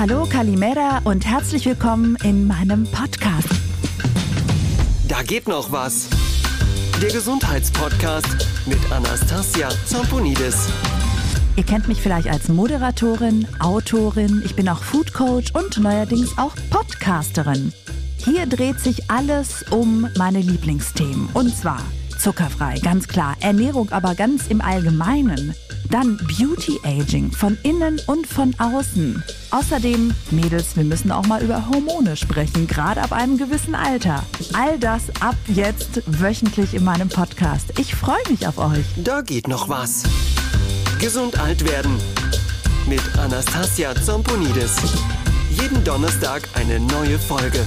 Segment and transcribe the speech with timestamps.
[0.00, 3.50] Hallo Kalimera und herzlich willkommen in meinem Podcast.
[5.06, 6.08] Da geht noch was.
[7.02, 10.70] Der Gesundheitspodcast mit Anastasia Zamponidis.
[11.56, 16.54] Ihr kennt mich vielleicht als Moderatorin, Autorin, ich bin auch Food Coach und neuerdings auch
[16.70, 17.70] Podcasterin.
[18.16, 21.82] Hier dreht sich alles um meine Lieblingsthemen und zwar
[22.20, 25.54] zuckerfrei, ganz klar, Ernährung aber ganz im Allgemeinen.
[25.90, 29.22] Dann Beauty Aging von innen und von außen.
[29.50, 34.22] Außerdem, Mädels, wir müssen auch mal über Hormone sprechen, gerade ab einem gewissen Alter.
[34.52, 37.78] All das ab jetzt wöchentlich in meinem Podcast.
[37.78, 38.86] Ich freue mich auf euch.
[38.96, 40.04] Da geht noch was.
[41.00, 41.96] Gesund alt werden.
[42.86, 44.76] Mit Anastasia Zamponidis.
[45.50, 47.66] Jeden Donnerstag eine neue Folge.